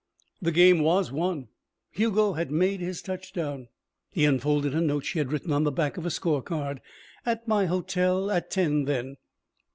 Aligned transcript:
The 0.41 0.51
game 0.51 0.79
was 0.81 1.11
won. 1.11 1.49
Hugo 1.91 2.33
had 2.33 2.49
made 2.49 2.79
his 2.79 3.03
touchdown. 3.03 3.67
He 4.09 4.25
unfolded 4.25 4.73
a 4.73 4.81
note 4.81 5.05
she 5.05 5.19
had 5.19 5.31
written 5.31 5.53
on 5.53 5.63
the 5.63 5.71
back 5.71 5.95
of 5.95 6.07
a 6.07 6.09
score 6.09 6.41
card. 6.41 6.81
"At 7.23 7.47
my 7.47 7.67
hotel 7.67 8.31
at 8.31 8.49
ten, 8.49 8.85
then." 8.85 9.17